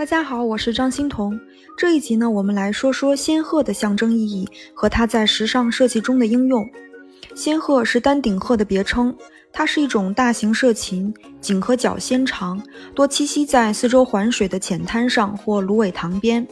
[0.00, 1.38] 大家好，我是张欣彤。
[1.76, 6.66] 这一集呢，我们来说说仙鹤的象征意义和它在时尚设计中的应用。
[7.34, 9.14] 仙鹤是丹顶鹤的别称，
[9.52, 12.58] 它是一种大型涉禽，颈和脚纤长，
[12.94, 16.48] 多栖息在四周环水的浅滩上或芦苇塘边，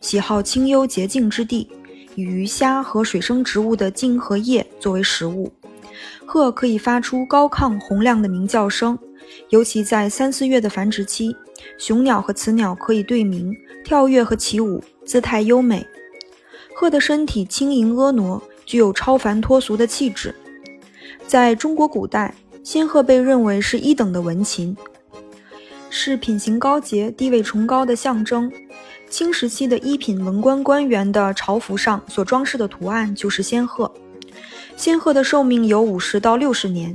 [0.00, 1.68] 喜好清幽洁净之地，
[2.14, 5.52] 以鱼虾和水生植物的茎和叶作为食物。
[6.24, 8.98] 鹤可以发出高亢洪亮的鸣叫声，
[9.50, 11.34] 尤其在三四月的繁殖期。
[11.78, 13.54] 雄鸟和雌鸟可以对鸣、
[13.84, 15.86] 跳跃和起舞，姿态优美。
[16.74, 20.34] 鹤的身体轻盈婀娜，具有超凡脱俗的气质。
[21.26, 24.76] 在中国古代，仙鹤被认为是一等的文禽，
[25.88, 28.52] 是品行高洁、地位崇高的象征。
[29.08, 33.90] 清时期的一品文官官员的朝服上所装饰的图案就是仙鹤。
[34.76, 36.94] 仙鹤的寿命有五十到六十年，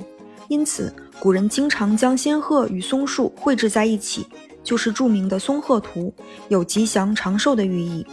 [0.49, 4.25] 因此古人经常将仙鹤与松树绘制在一起。
[4.63, 6.13] 就是著名的松鹤图，
[6.48, 8.05] 有吉祥长寿的寓意。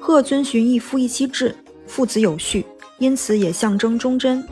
[0.00, 1.54] 鹤遵循一夫一妻制，
[1.86, 2.66] 父子有序，
[2.98, 4.44] 因此也象征忠贞。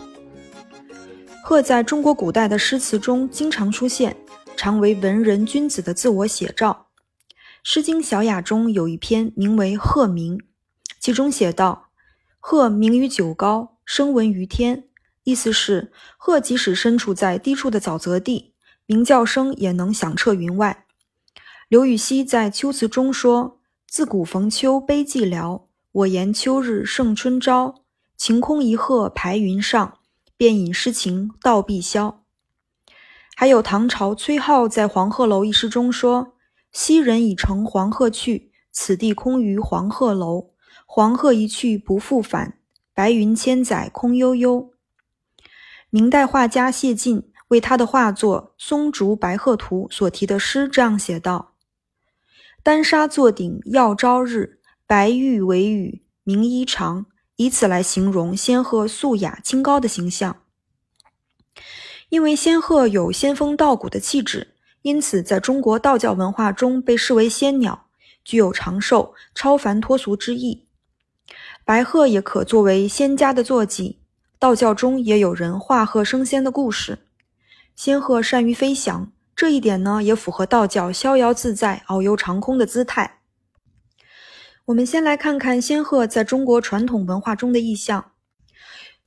[1.42, 4.16] 鹤在中国古代的诗词中经常出现，
[4.56, 6.86] 常为文人君子的自我写照。
[7.64, 10.38] 《诗经·小雅》中有一篇名为《鹤鸣》，
[11.00, 11.88] 其中写道
[12.38, 14.84] ：“鹤鸣于九皋，声闻于天。”
[15.26, 18.52] 意思是鹤即使身处在低处的沼泽地，
[18.86, 20.86] 鸣叫声也能响彻云外。
[21.68, 23.58] 刘禹锡在《秋词》中说
[23.90, 27.82] ：“自古逢秋悲寂寥，我言秋日胜春朝。
[28.16, 29.98] 晴空一鹤排云上，
[30.36, 32.18] 便引诗情到碧霄。”
[33.34, 36.34] 还有唐朝崔颢在《黄鹤楼》一诗中说
[36.70, 40.50] ：“昔人已乘黄鹤去，此地空余黄鹤楼。
[40.86, 42.60] 黄鹤一去不复返，
[42.94, 44.70] 白云千载空悠悠。”
[45.90, 51.54] 明代画家谢晋为他的画作《松竹白鹤图》所题的诗这样写道。
[52.62, 57.04] 丹砂作顶耀朝日，白玉为羽鸣衣裳，
[57.36, 60.42] 以此来形容仙鹤素雅清高的形象。
[62.08, 67.86] 因为仙鹤有仙风道骨的气质，因此在中国道教文化中被视为仙鸟，
[68.24, 70.66] 具有长寿、超凡脱俗之意。
[71.64, 74.00] 白鹤也可作为仙家的坐骑，
[74.38, 76.98] 道教中也有人化鹤升仙的故事。
[77.74, 79.12] 仙鹤善于飞翔。
[79.34, 83.18] 这一点呢，也符合道教逍遥自在、遨游长空的姿态。
[84.64, 88.12] 我们先来看看仙鹤在中国传统文化中的意象。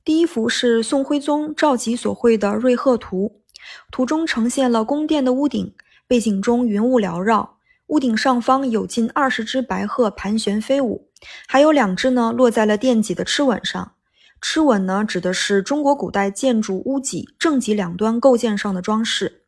[0.04, 3.42] 第一幅是宋徽宗赵佶所绘的《瑞鹤图》，
[3.90, 5.74] 图中呈现了宫殿的屋顶，
[6.06, 7.58] 背景中云雾缭绕，
[7.88, 11.08] 屋顶上方有近二十只白鹤盘旋飞舞，
[11.48, 13.94] 还有两只呢落在了殿脊的螭吻上。
[14.40, 19.44] 螭吻呢，指的是中国古代建筑屋脊正脊两端构件上的装饰。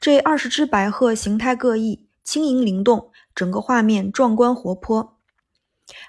[0.00, 5.18] 这二十只白鹤形态各异，轻盈灵动，整个画面壮观活泼。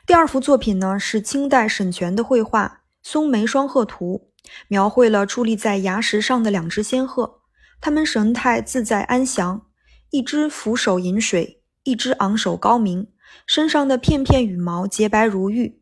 [0.05, 2.67] 第二幅作品呢是清代沈佺的绘画
[3.01, 4.29] 《松梅双鹤图》，
[4.67, 7.41] 描绘了矗立在崖石上的两只仙鹤，
[7.81, 9.65] 它们神态自在安详，
[10.11, 13.07] 一只俯首饮水，一只昂首高鸣，
[13.45, 15.81] 身上的片片羽毛洁白如玉，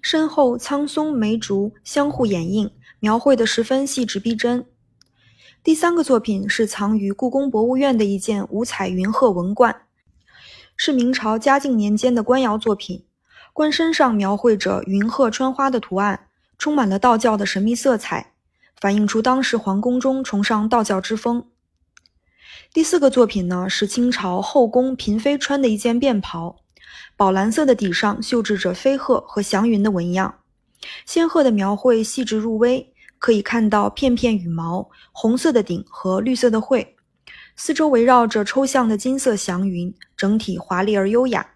[0.00, 2.70] 身后苍松梅竹相互掩映，
[3.00, 4.66] 描绘得十分细致逼真。
[5.62, 9.82] 第三个作品是藏于故宫博物院的一件五彩云鹤文冠，
[10.76, 13.04] 是明朝嘉靖年间的官窑作品。
[13.52, 18.32] 冠身上描绘着云鹤穿花的图案，充满了道教的神秘色彩，
[18.80, 21.46] 反映出当时皇宫中崇尚道教之风。
[22.72, 26.56] 第四个作品呢，是清朝后宫嫔妃穿的一件便袍，
[27.22, 30.40] 宝蓝色的底上绣制着飞鹤和祥云的纹样，
[31.06, 32.92] 仙鹤的描绘细致入微。
[33.20, 36.96] 可以看到片片羽毛，红色的顶和绿色的喙，
[37.54, 41.50] 四周围绕着抽象的金色祥云，整体华丽而优雅。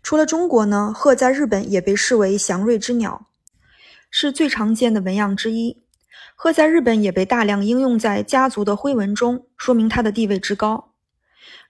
[0.00, 3.26] 除了中国呢，鹤在日本也被视为祥瑞之鸟，
[4.12, 5.82] 是最常见的纹样之一。
[6.36, 10.89] 鹤在日本也被大量应用在家族的徽文中，说明它的地位之高。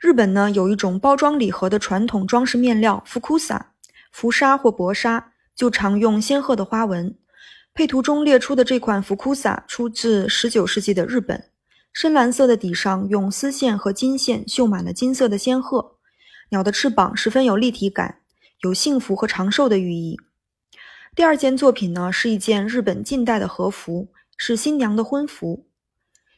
[0.00, 3.75] 日本呢有一种包装礼盒的传统装饰面料福库萨，
[4.10, 7.15] 浮纱或薄纱，就常用仙鹤的花纹。
[7.75, 11.51] 配图中列出的这款福库萨出自19世纪的日本，
[11.92, 15.97] 深蓝色的底上用丝线和金线绣满了金色的仙鹤，
[16.48, 18.21] 鸟的翅膀十分有立体感，
[18.63, 20.19] 有幸福和长寿的寓意。
[21.15, 24.09] 第二件作品呢是一件日本近代的和服，
[24.39, 25.66] 是新娘的婚服，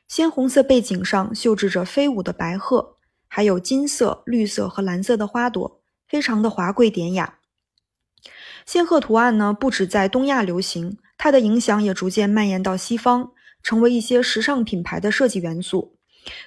[0.08, 2.91] 鲜红色背景上绣制着飞舞的白鹤，
[3.34, 7.38] 还有金色、绿色和蓝色的花朵，非常的华贵典雅。
[8.66, 10.98] 仙鹤图案呢不止在东亚流行。
[11.16, 13.30] 它的影响也逐渐蔓延到西方，
[13.62, 15.96] 成为一些时尚品牌的设计元素，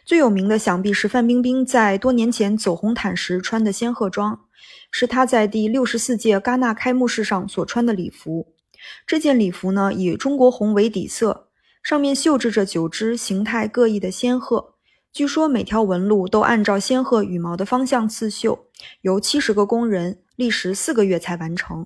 [0.06, 4.42] 最有名的想必是范冰冰在多年前走红毯时穿的仙鹤装，
[4.92, 8.54] 是她在第六十四届戛纳开幕式上所穿的礼服。
[9.08, 11.48] 这件礼服呢，以中国红为底色，
[11.81, 14.75] 上面绣制着九只形态各异的仙鹤。
[15.16, 18.66] 据说每条纹路都按照仙鹤羽毛的方向刺绣，
[19.00, 21.86] 由七十个工人历时四个月才完成。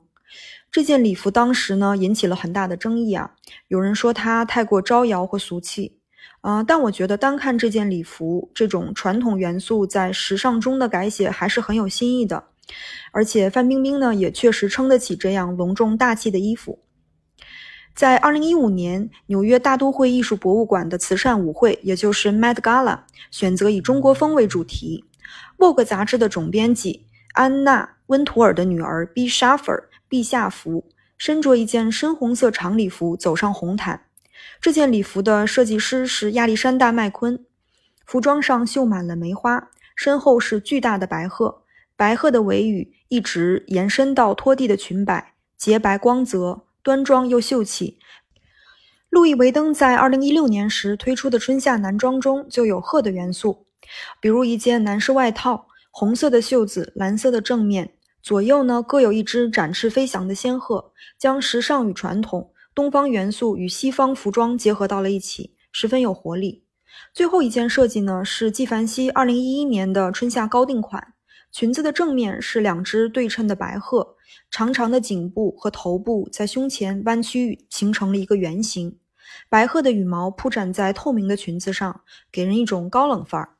[0.71, 3.35] 这件礼服当时呢引起了很大的争议啊，
[3.67, 5.99] 有人说它太过招摇或俗气，
[6.41, 12.45] 啊，但我觉得单看这件礼服，这种传统元素在时尚中的改写还是很有新意的。
[13.11, 16.79] 而且范冰冰呢也确实撑得起这样隆重大气的衣服。
[17.99, 22.99] 在二零一五年，纽约大都会艺术博物馆的慈善舞会，也就是 Met Gala，
[23.29, 25.03] 选择以中国风为主题。
[25.57, 29.27] Vogue 杂志的总编辑安娜·温图尔的女儿 B.
[29.27, 30.85] Shaffer 陛下服
[31.17, 34.03] 身着一件深红色长礼服走上红毯。
[34.61, 37.43] 这件礼服的设计师是亚历山大·麦昆。
[38.05, 41.63] 服装上绣满了梅花，身后是巨大的白鹤，
[41.97, 46.61] 白鹤的尾羽一直延伸到拖地的裙摆，洁白光泽。
[46.89, 47.99] 端庄又秀气。
[49.11, 53.67] 路易威登在二零一六年时推出的春夏男装中就有鹤的元素，
[54.19, 57.93] 比如一件男士外套，红色的袖子，蓝色的正面，
[58.23, 66.63] 左右呢各有一只展翅飞翔的仙鹤，将时尚与传统、东方元素与西方服装结合到了一起，十分有活力。
[67.13, 71.13] 最后一件设计呢是纪梵希二零一一年的春夏高定款。
[71.51, 74.15] 裙子的正面是两只对称的白鹤，
[74.51, 78.97] 长长的颈部和头部在胸前弯曲，形成了一个圆形。
[79.49, 82.01] 白鹤的羽毛铺展在透明的裙子上，
[82.31, 83.55] 给人一种高冷范儿。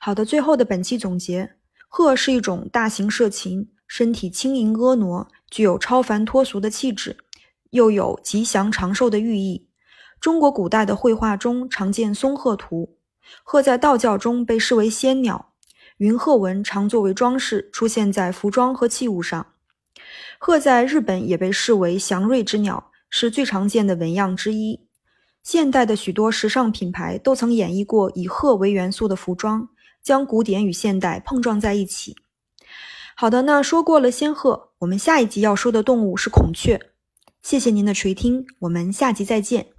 [0.00, 1.54] 好的，最后的本期总结：
[1.88, 7.16] 鹤是一种大型社禽，身体轻盈婀娜，具有超凡脱俗的气质，
[7.70, 9.68] 又有吉祥长寿的寓意。
[10.20, 12.96] 中国古代的绘画中常见松鹤图，
[13.44, 15.47] 鹤在道教中被视为仙鸟。
[15.98, 19.46] 云鹤纹常作为装饰，出现在服装和器物上。
[20.38, 24.86] 鹤在日本也被视为祥瑞之鸟，是最常见的纹样之一。
[25.42, 29.68] 现代的许多时尚品牌都曾演绎过以鹤为元素的服装，
[30.02, 32.14] 将古典与现代碰撞在一起。
[33.16, 36.92] 好的，那说过了仙鹤，我们下一集要说的动物是孔雀。
[37.42, 39.77] 谢谢您的垂听，我们下集再见。